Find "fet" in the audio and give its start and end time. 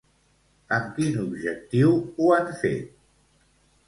2.63-2.97